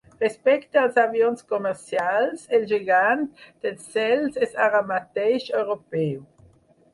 Respecte 0.19 0.79
als 0.83 0.95
avions 1.01 1.43
comercials, 1.51 2.45
el 2.59 2.65
gegant 2.71 3.21
dels 3.67 3.85
cels 3.97 4.41
és 4.49 4.57
ara 4.69 4.83
mateix 4.95 5.47
europeu. 5.63 6.19